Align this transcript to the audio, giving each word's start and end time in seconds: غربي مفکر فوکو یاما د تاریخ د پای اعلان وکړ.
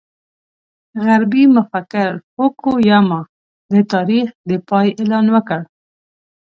غربي 1.03 1.43
مفکر 1.55 2.09
فوکو 2.33 2.71
یاما 2.89 3.21
د 3.73 3.75
تاریخ 3.93 4.27
د 4.49 4.51
پای 4.67 4.87
اعلان 4.99 5.25
وکړ. 5.35 5.61